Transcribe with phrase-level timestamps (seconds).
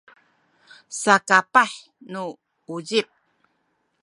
[1.01, 1.71] saka kapah
[2.11, 2.23] nu
[2.75, 3.07] uzip